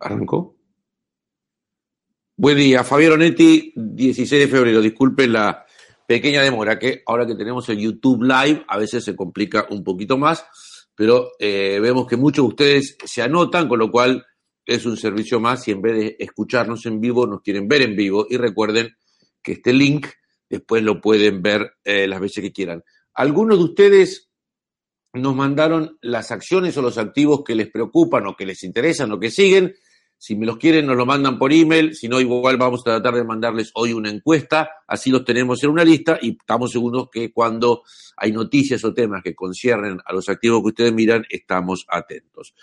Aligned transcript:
¿Arrancó? 0.00 0.56
Buen 2.36 2.58
día, 2.58 2.84
Fabián 2.84 3.12
Onetti, 3.12 3.72
16 3.74 4.42
de 4.42 4.48
febrero. 4.48 4.82
Disculpen 4.82 5.32
la 5.32 5.64
pequeña 6.06 6.42
demora, 6.42 6.78
que 6.78 7.02
ahora 7.06 7.26
que 7.26 7.34
tenemos 7.34 7.68
el 7.68 7.78
YouTube 7.78 8.22
Live 8.22 8.64
a 8.68 8.76
veces 8.76 9.04
se 9.04 9.16
complica 9.16 9.66
un 9.70 9.82
poquito 9.82 10.18
más, 10.18 10.46
pero 10.94 11.30
eh, 11.38 11.78
vemos 11.80 12.06
que 12.06 12.16
muchos 12.16 12.44
de 12.44 12.48
ustedes 12.48 12.98
se 13.04 13.22
anotan, 13.22 13.68
con 13.68 13.78
lo 13.78 13.90
cual 13.90 14.24
es 14.66 14.84
un 14.84 14.96
servicio 14.96 15.40
más 15.40 15.66
y 15.68 15.70
en 15.70 15.80
vez 15.80 15.96
de 15.96 16.16
escucharnos 16.18 16.84
en 16.86 17.00
vivo, 17.00 17.26
nos 17.26 17.40
quieren 17.40 17.68
ver 17.68 17.82
en 17.82 17.96
vivo. 17.96 18.26
Y 18.28 18.36
recuerden 18.36 18.96
que 19.42 19.52
este 19.52 19.72
link 19.72 20.08
después 20.48 20.82
lo 20.82 21.00
pueden 21.00 21.40
ver 21.40 21.74
eh, 21.84 22.06
las 22.06 22.20
veces 22.20 22.42
que 22.42 22.52
quieran. 22.52 22.82
Algunos 23.14 23.58
de 23.58 23.64
ustedes 23.64 24.25
nos 25.16 25.34
mandaron 25.34 25.98
las 26.00 26.30
acciones 26.30 26.76
o 26.76 26.82
los 26.82 26.98
activos 26.98 27.42
que 27.44 27.54
les 27.54 27.70
preocupan 27.70 28.26
o 28.26 28.36
que 28.36 28.46
les 28.46 28.62
interesan 28.64 29.12
o 29.12 29.20
que 29.20 29.30
siguen. 29.30 29.74
Si 30.18 30.34
me 30.34 30.46
los 30.46 30.56
quieren, 30.56 30.86
nos 30.86 30.96
lo 30.96 31.04
mandan 31.04 31.38
por 31.38 31.52
email. 31.52 31.94
Si 31.94 32.08
no, 32.08 32.20
igual 32.20 32.56
vamos 32.56 32.80
a 32.80 32.84
tratar 32.84 33.14
de 33.14 33.24
mandarles 33.24 33.70
hoy 33.74 33.92
una 33.92 34.10
encuesta. 34.10 34.70
Así 34.86 35.10
los 35.10 35.24
tenemos 35.24 35.62
en 35.62 35.70
una 35.70 35.84
lista 35.84 36.18
y 36.20 36.30
estamos 36.30 36.72
seguros 36.72 37.08
que 37.12 37.32
cuando 37.32 37.82
hay 38.16 38.32
noticias 38.32 38.82
o 38.84 38.94
temas 38.94 39.22
que 39.22 39.34
conciernen 39.34 40.00
a 40.04 40.12
los 40.12 40.28
activos 40.28 40.62
que 40.62 40.68
ustedes 40.68 40.92
miran, 40.92 41.24
estamos 41.28 41.86
atentos. 41.88 42.54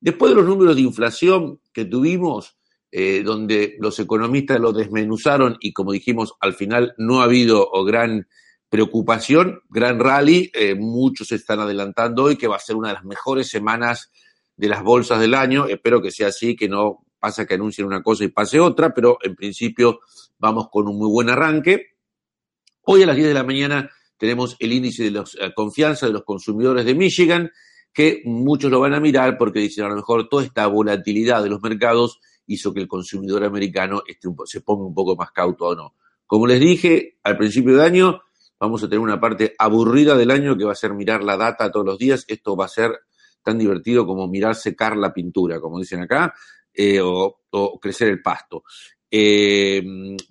después 0.00 0.30
de 0.30 0.36
los 0.36 0.46
números 0.46 0.76
de 0.76 0.82
inflación 0.82 1.60
que 1.72 1.84
tuvimos, 1.84 2.56
eh, 2.90 3.22
donde 3.24 3.76
los 3.80 3.98
economistas 3.98 4.60
lo 4.60 4.72
desmenuzaron 4.72 5.56
y 5.60 5.72
como 5.72 5.92
dijimos, 5.92 6.34
al 6.40 6.54
final 6.54 6.94
no 6.96 7.20
ha 7.20 7.24
habido 7.24 7.68
gran 7.84 8.28
preocupación, 8.74 9.60
gran 9.70 10.00
rally, 10.00 10.50
eh, 10.52 10.74
muchos 10.74 11.30
están 11.30 11.60
adelantando 11.60 12.24
hoy 12.24 12.36
que 12.36 12.48
va 12.48 12.56
a 12.56 12.58
ser 12.58 12.74
una 12.74 12.88
de 12.88 12.94
las 12.94 13.04
mejores 13.04 13.48
semanas 13.48 14.10
de 14.56 14.66
las 14.66 14.82
bolsas 14.82 15.20
del 15.20 15.34
año. 15.34 15.68
Espero 15.68 16.02
que 16.02 16.10
sea 16.10 16.26
así, 16.26 16.56
que 16.56 16.68
no 16.68 17.06
pasa 17.20 17.46
que 17.46 17.54
anuncien 17.54 17.86
una 17.86 18.02
cosa 18.02 18.24
y 18.24 18.28
pase 18.28 18.58
otra, 18.58 18.92
pero 18.92 19.18
en 19.22 19.36
principio 19.36 20.00
vamos 20.40 20.70
con 20.72 20.88
un 20.88 20.98
muy 20.98 21.08
buen 21.08 21.30
arranque. 21.30 21.98
Hoy 22.82 23.04
a 23.04 23.06
las 23.06 23.14
10 23.14 23.28
de 23.28 23.34
la 23.34 23.44
mañana 23.44 23.88
tenemos 24.18 24.56
el 24.58 24.72
índice 24.72 25.04
de 25.04 25.12
la 25.12 25.24
eh, 25.40 25.52
confianza 25.54 26.06
de 26.06 26.12
los 26.12 26.24
consumidores 26.24 26.84
de 26.84 26.96
Michigan, 26.96 27.52
que 27.92 28.22
muchos 28.24 28.72
lo 28.72 28.80
van 28.80 28.94
a 28.94 28.98
mirar 28.98 29.38
porque 29.38 29.60
dicen 29.60 29.84
a 29.84 29.88
lo 29.88 29.94
mejor 29.94 30.28
toda 30.28 30.42
esta 30.42 30.66
volatilidad 30.66 31.44
de 31.44 31.50
los 31.50 31.62
mercados 31.62 32.18
hizo 32.48 32.74
que 32.74 32.80
el 32.80 32.88
consumidor 32.88 33.44
americano 33.44 34.02
se 34.46 34.62
ponga 34.62 34.84
un 34.84 34.94
poco 34.94 35.14
más 35.14 35.30
cauto 35.30 35.66
o 35.66 35.76
no. 35.76 35.94
Como 36.26 36.48
les 36.48 36.58
dije 36.58 37.18
al 37.22 37.36
principio 37.36 37.76
de 37.76 37.84
año, 37.84 38.20
vamos 38.64 38.82
a 38.82 38.88
tener 38.88 39.00
una 39.00 39.20
parte 39.20 39.54
aburrida 39.58 40.16
del 40.16 40.30
año 40.30 40.56
que 40.56 40.64
va 40.64 40.72
a 40.72 40.76
ser 40.76 40.94
mirar 40.94 41.22
la 41.22 41.36
data 41.36 41.70
todos 41.70 41.84
los 41.84 41.98
días. 41.98 42.24
Esto 42.28 42.56
va 42.56 42.64
a 42.64 42.68
ser 42.68 42.92
tan 43.42 43.58
divertido 43.58 44.06
como 44.06 44.26
mirar 44.26 44.54
secar 44.54 44.96
la 44.96 45.12
pintura, 45.12 45.60
como 45.60 45.78
dicen 45.78 46.00
acá, 46.00 46.32
eh, 46.72 46.98
o, 47.02 47.40
crecer 47.80 48.08
el 48.08 48.22
pasto. 48.22 48.64
Eh, 49.10 49.84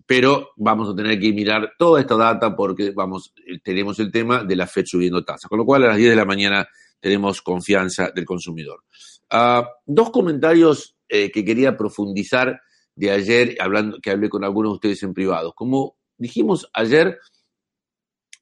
pero 0.06 0.50
vamos 0.58 0.90
a 0.90 0.96
tener 0.96 1.20
que 1.20 1.32
mirar 1.32 1.74
toda 1.78 2.02
esta 2.02 2.18
data 2.18 2.56
porque 2.56 2.92
vamos, 2.92 3.34
eh, 3.46 3.60
tenemos 3.64 4.00
el 4.00 4.12
tema 4.12 4.44
de 4.44 4.56
la 4.56 4.66
FED 4.66 4.86
subiendo 4.88 5.24
tasas, 5.24 5.48
con 5.48 5.60
lo 5.60 5.66
cual 5.66 5.84
a 5.84 5.90
las 5.90 5.98
10 5.98 6.10
de 6.10 6.16
la 6.16 6.26
mañana 6.26 6.68
tenemos 7.00 7.42
confianza 7.42 8.10
del 8.14 8.26
consumidor. 8.26 8.84
Ah, 9.30 9.70
dos 9.86 10.10
comentarios 10.10 10.98
que 11.08 11.46
quería 11.46 11.78
profundizar 11.78 12.60
de 12.96 13.12
ayer, 13.12 13.56
hablando, 13.60 14.00
que 14.02 14.10
hablé 14.10 14.30
con 14.30 14.44
algunos 14.44 14.72
de 14.72 14.76
ustedes 14.76 15.04
en 15.04 15.14
privado. 15.14 15.54
Como 15.54 15.96
dijimos 16.18 16.68
ayer, 16.74 17.20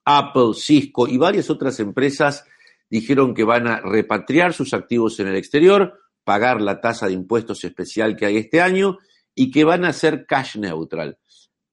Apple, 0.05 0.53
Cisco 0.55 1.07
y 1.07 1.17
varias 1.17 1.49
otras 1.49 1.79
empresas 1.79 2.45
dijeron 2.89 3.33
que 3.33 3.43
van 3.43 3.67
a 3.67 3.79
repatriar 3.79 4.53
sus 4.53 4.73
activos 4.73 5.19
en 5.19 5.27
el 5.27 5.35
exterior, 5.35 5.99
pagar 6.23 6.61
la 6.61 6.81
tasa 6.81 7.07
de 7.07 7.13
impuestos 7.13 7.63
especial 7.63 8.15
que 8.15 8.25
hay 8.25 8.37
este 8.37 8.61
año 8.61 8.97
y 9.33 9.49
que 9.51 9.63
van 9.63 9.85
a 9.85 9.93
ser 9.93 10.25
cash 10.25 10.57
neutral. 10.57 11.17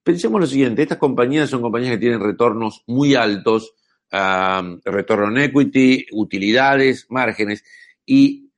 Pensemos 0.03 0.41
lo 0.41 0.47
siguiente, 0.47 0.83
estas 0.83 0.99
compañías 0.99 1.51
son 1.51 1.61
compañías 1.61 1.93
que 1.93 1.99
tienen 1.99 2.21
retornos 2.21 2.83
muy 2.87 3.15
altos, 3.15 3.75
retorno 4.11 5.29
en 5.29 5.39
equity, 5.39 6.07
utilidades, 6.13 7.07
márgenes, 7.11 7.65
y 8.07 8.51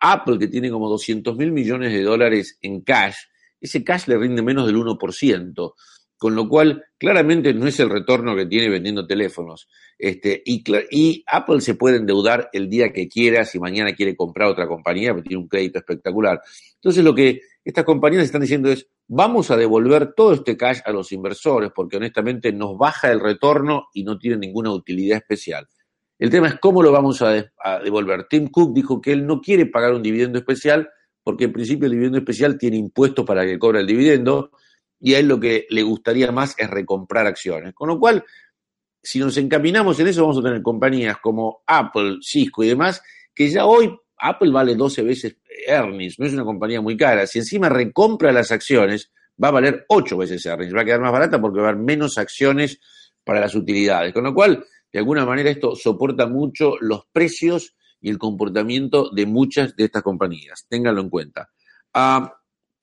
Apple, 0.00 0.38
que 0.38 0.48
tiene 0.48 0.70
como 0.70 0.88
200 0.88 1.36
mil 1.36 1.52
millones 1.52 1.92
de 1.92 2.02
dólares 2.02 2.58
en 2.62 2.80
cash, 2.80 3.16
ese 3.60 3.82
cash 3.82 4.06
le 4.06 4.16
rinde 4.16 4.42
menos 4.42 4.66
del 4.66 4.76
1% 4.76 5.74
con 6.18 6.34
lo 6.34 6.48
cual 6.48 6.84
claramente 6.98 7.52
no 7.52 7.66
es 7.66 7.78
el 7.80 7.90
retorno 7.90 8.34
que 8.34 8.46
tiene 8.46 8.68
vendiendo 8.68 9.06
teléfonos. 9.06 9.68
Este, 9.98 10.42
y, 10.44 10.64
y, 10.90 11.24
Apple 11.26 11.60
se 11.60 11.74
puede 11.74 11.98
endeudar 11.98 12.48
el 12.52 12.68
día 12.68 12.92
que 12.92 13.08
quiera, 13.08 13.44
si 13.44 13.58
mañana 13.58 13.94
quiere 13.94 14.16
comprar 14.16 14.48
otra 14.48 14.66
compañía, 14.66 15.12
porque 15.12 15.28
tiene 15.28 15.42
un 15.42 15.48
crédito 15.48 15.78
espectacular. 15.78 16.40
Entonces 16.74 17.04
lo 17.04 17.14
que 17.14 17.40
estas 17.64 17.84
compañías 17.84 18.24
están 18.24 18.40
diciendo 18.40 18.70
es, 18.70 18.86
vamos 19.08 19.50
a 19.50 19.56
devolver 19.56 20.14
todo 20.14 20.32
este 20.32 20.56
cash 20.56 20.80
a 20.84 20.92
los 20.92 21.12
inversores, 21.12 21.70
porque 21.74 21.98
honestamente 21.98 22.52
nos 22.52 22.78
baja 22.78 23.10
el 23.10 23.20
retorno 23.20 23.88
y 23.92 24.04
no 24.04 24.18
tiene 24.18 24.38
ninguna 24.38 24.70
utilidad 24.72 25.18
especial. 25.18 25.66
El 26.18 26.30
tema 26.30 26.48
es 26.48 26.54
cómo 26.58 26.82
lo 26.82 26.92
vamos 26.92 27.20
a, 27.20 27.44
a 27.62 27.78
devolver. 27.80 28.26
Tim 28.28 28.48
Cook 28.48 28.72
dijo 28.72 29.02
que 29.02 29.12
él 29.12 29.26
no 29.26 29.40
quiere 29.40 29.66
pagar 29.66 29.92
un 29.92 30.02
dividendo 30.02 30.38
especial, 30.38 30.88
porque 31.22 31.44
en 31.44 31.52
principio 31.52 31.86
el 31.86 31.92
dividendo 31.92 32.18
especial 32.18 32.56
tiene 32.56 32.78
impuestos 32.78 33.26
para 33.26 33.44
que 33.44 33.58
cobra 33.58 33.80
el 33.80 33.86
dividendo, 33.86 34.50
y 35.00 35.14
a 35.14 35.18
él 35.18 35.28
lo 35.28 35.38
que 35.38 35.66
le 35.70 35.82
gustaría 35.82 36.32
más 36.32 36.54
es 36.58 36.68
recomprar 36.70 37.26
acciones. 37.26 37.74
Con 37.74 37.88
lo 37.88 37.98
cual, 37.98 38.24
si 39.02 39.18
nos 39.18 39.36
encaminamos 39.36 39.98
en 40.00 40.08
eso, 40.08 40.22
vamos 40.22 40.38
a 40.38 40.42
tener 40.42 40.62
compañías 40.62 41.18
como 41.18 41.62
Apple, 41.66 42.18
Cisco 42.22 42.64
y 42.64 42.68
demás, 42.68 43.02
que 43.34 43.50
ya 43.50 43.66
hoy 43.66 43.94
Apple 44.18 44.50
vale 44.50 44.74
12 44.74 45.02
veces 45.02 45.36
earnings, 45.66 46.18
no 46.18 46.26
es 46.26 46.32
una 46.32 46.44
compañía 46.44 46.80
muy 46.80 46.96
cara. 46.96 47.26
Si 47.26 47.38
encima 47.38 47.68
recompra 47.68 48.32
las 48.32 48.50
acciones, 48.50 49.12
va 49.42 49.48
a 49.48 49.52
valer 49.52 49.84
8 49.88 50.16
veces 50.16 50.44
earnings, 50.46 50.74
va 50.74 50.80
a 50.80 50.84
quedar 50.84 51.00
más 51.00 51.12
barata 51.12 51.40
porque 51.40 51.60
va 51.60 51.66
a 51.66 51.70
haber 51.70 51.82
menos 51.82 52.18
acciones 52.18 52.80
para 53.22 53.40
las 53.40 53.54
utilidades. 53.54 54.12
Con 54.12 54.24
lo 54.24 54.34
cual, 54.34 54.64
de 54.92 54.98
alguna 54.98 55.26
manera, 55.26 55.50
esto 55.50 55.74
soporta 55.74 56.26
mucho 56.26 56.76
los 56.80 57.06
precios 57.12 57.76
y 58.00 58.08
el 58.08 58.18
comportamiento 58.18 59.10
de 59.10 59.26
muchas 59.26 59.76
de 59.76 59.84
estas 59.84 60.02
compañías. 60.02 60.66
Ténganlo 60.68 61.00
en 61.02 61.10
cuenta. 61.10 61.50
Ah, 61.92 62.34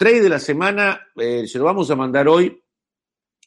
Trade 0.03 0.19
de 0.19 0.27
la 0.27 0.39
semana, 0.39 0.99
eh, 1.15 1.47
se 1.47 1.57
lo 1.57 1.63
vamos 1.63 1.89
a 1.89 1.95
mandar 1.95 2.27
hoy, 2.27 2.61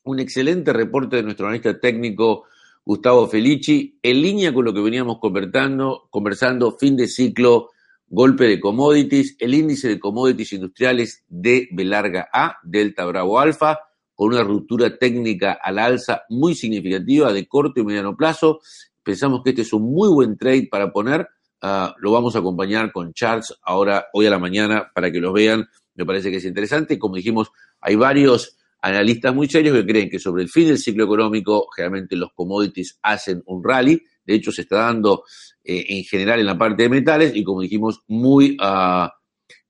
un 0.04 0.20
excelente 0.20 0.72
reporte 0.72 1.16
de 1.16 1.22
nuestro 1.22 1.44
analista 1.44 1.78
técnico 1.78 2.44
Gustavo 2.82 3.28
Felici, 3.28 3.98
en 4.02 4.22
línea 4.22 4.54
con 4.54 4.64
lo 4.64 4.72
que 4.72 4.80
veníamos 4.80 5.18
conversando, 5.18 6.08
conversando 6.08 6.74
fin 6.78 6.96
de 6.96 7.08
ciclo, 7.08 7.72
golpe 8.08 8.44
de 8.44 8.58
commodities, 8.58 9.36
el 9.38 9.52
índice 9.52 9.88
de 9.88 10.00
commodities 10.00 10.54
industriales 10.54 11.24
de 11.28 11.68
B 11.72 11.84
larga 11.84 12.30
A, 12.32 12.56
Delta 12.62 13.04
Bravo 13.04 13.38
Alfa, 13.38 13.78
con 14.14 14.28
una 14.28 14.42
ruptura 14.42 14.96
técnica 14.96 15.58
al 15.62 15.78
alza 15.78 16.22
muy 16.30 16.54
significativa 16.54 17.34
de 17.34 17.46
corto 17.46 17.80
y 17.80 17.84
mediano 17.84 18.16
plazo. 18.16 18.60
Pensamos 19.02 19.42
que 19.44 19.50
este 19.50 19.60
es 19.60 19.74
un 19.74 19.82
muy 19.92 20.08
buen 20.08 20.38
trade 20.38 20.68
para 20.70 20.90
poner. 20.90 21.28
Ah, 21.60 21.94
lo 21.98 22.12
vamos 22.12 22.34
a 22.34 22.38
acompañar 22.38 22.92
con 22.92 23.12
charts 23.12 23.58
ahora, 23.62 24.06
hoy 24.14 24.24
a 24.24 24.30
la 24.30 24.38
mañana, 24.38 24.90
para 24.94 25.12
que 25.12 25.20
los 25.20 25.34
vean 25.34 25.68
me 25.96 26.04
parece 26.04 26.30
que 26.30 26.36
es 26.36 26.44
interesante. 26.44 26.98
Como 26.98 27.16
dijimos, 27.16 27.50
hay 27.80 27.96
varios 27.96 28.56
analistas 28.80 29.34
muy 29.34 29.48
serios 29.48 29.76
que 29.76 29.86
creen 29.86 30.08
que 30.08 30.18
sobre 30.18 30.42
el 30.42 30.48
fin 30.48 30.68
del 30.68 30.78
ciclo 30.78 31.04
económico, 31.04 31.66
generalmente 31.74 32.16
los 32.16 32.32
commodities 32.34 32.98
hacen 33.02 33.42
un 33.46 33.64
rally. 33.64 34.00
De 34.24 34.34
hecho, 34.34 34.52
se 34.52 34.62
está 34.62 34.76
dando 34.76 35.24
eh, 35.64 35.84
en 35.88 36.04
general 36.04 36.40
en 36.40 36.46
la 36.46 36.58
parte 36.58 36.84
de 36.84 36.88
metales 36.88 37.34
y, 37.34 37.42
como 37.42 37.62
dijimos, 37.62 38.02
muy, 38.08 38.56
uh, 38.60 39.08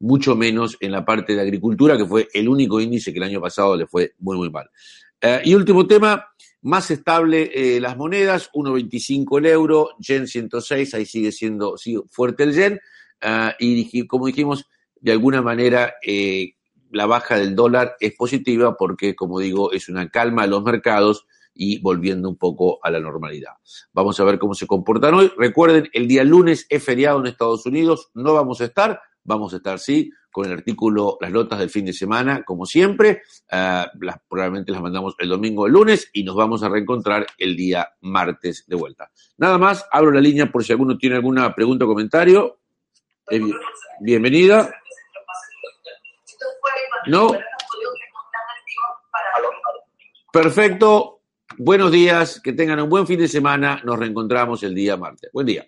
mucho 0.01 0.35
menos 0.35 0.77
en 0.81 0.93
la 0.93 1.05
parte 1.05 1.35
de 1.35 1.41
agricultura, 1.41 1.97
que 1.97 2.07
fue 2.07 2.29
el 2.33 2.49
único 2.49 2.81
índice 2.81 3.13
que 3.13 3.19
el 3.19 3.25
año 3.25 3.41
pasado 3.41 3.77
le 3.77 3.87
fue 3.87 4.15
muy, 4.19 4.37
muy 4.37 4.51
mal. 4.51 4.69
Uh, 5.23 5.41
y 5.45 5.55
último 5.55 5.87
tema, 5.87 6.27
más 6.63 6.91
estable 6.91 7.51
eh, 7.55 7.81
las 7.81 7.97
monedas, 7.97 8.51
1.25 8.53 9.39
el 9.39 9.47
euro, 9.47 9.91
yen 9.99 10.27
106, 10.27 10.95
ahí 10.95 11.07
sigue 11.07 11.33
siendo 11.33 11.77
sigue 11.77 12.01
fuerte 12.11 12.43
el 12.43 12.53
yen. 12.53 12.81
Uh, 13.23 13.53
y 13.59 14.07
como 14.07 14.27
dijimos, 14.27 14.67
de 15.07 15.13
alguna 15.13 15.41
manera 15.41 15.95
eh, 16.03 16.55
la 16.91 17.07
baja 17.07 17.37
del 17.37 17.55
dólar 17.55 17.95
es 18.01 18.13
positiva 18.17 18.77
porque, 18.77 19.15
como 19.15 19.39
digo, 19.39 19.71
es 19.71 19.89
una 19.89 20.09
calma 20.09 20.43
a 20.43 20.47
los 20.49 20.65
mercados 20.65 21.29
y 21.55 21.81
volviendo 21.81 22.29
un 22.29 22.37
poco 22.37 22.81
a 22.83 22.91
la 22.91 22.99
normalidad. 22.99 23.53
Vamos 23.93 24.19
a 24.19 24.25
ver 24.25 24.41
cómo 24.41 24.55
se 24.55 24.67
comportan 24.67 25.15
hoy. 25.15 25.31
Recuerden, 25.39 25.89
el 25.93 26.09
día 26.09 26.25
lunes 26.25 26.67
es 26.69 26.83
feriado 26.83 27.21
en 27.21 27.29
Estados 27.29 27.65
Unidos, 27.67 28.11
no 28.15 28.35
vamos 28.35 28.61
a 28.61 28.65
estar, 28.65 29.01
vamos 29.23 29.55
a 29.55 29.59
estar 29.59 29.79
sí 29.79 30.11
con 30.33 30.47
el 30.47 30.53
artículo, 30.53 31.19
las 31.21 31.31
notas 31.31 31.61
del 31.61 31.71
fin 31.71 31.85
de 31.85 31.93
semana, 31.93 32.43
como 32.43 32.67
siempre. 32.67 33.23
Uh, 33.53 33.87
las, 34.05 34.17
probablemente 34.29 34.73
las 34.73 34.83
mandamos 34.83 35.15
el 35.21 35.29
domingo 35.29 35.63
o 35.63 35.67
el 35.69 35.73
lunes 35.73 36.11
y 36.15 36.25
nos 36.25 36.35
vamos 36.35 36.65
a 36.65 36.69
reencontrar 36.69 37.29
el 37.39 37.55
día 37.55 37.91
martes 38.01 38.65
de 38.67 38.75
vuelta. 38.75 39.13
Nada 39.39 39.57
más, 39.57 39.87
abro 39.93 40.11
la 40.11 40.21
línea 40.21 40.51
por 40.51 40.65
si 40.65 40.73
alguno 40.73 40.99
tiene 40.99 41.15
alguna 41.15 41.55
pregunta 41.55 41.85
o 41.85 41.89
comentario. 41.89 42.59
Eh, 43.31 43.41
bienvenida. 44.01 44.69
No. 47.07 47.31
Perfecto. 50.33 51.21
Buenos 51.59 51.93
días, 51.93 52.41
que 52.41 52.53
tengan 52.53 52.81
un 52.81 52.91
buen 52.91 53.07
fin 53.07 53.19
de 53.19 53.29
semana. 53.29 53.81
Nos 53.85 53.99
reencontramos 53.99 54.63
el 54.63 54.75
día 54.75 54.97
martes. 54.97 55.31
Buen 55.33 55.47
día. 55.47 55.67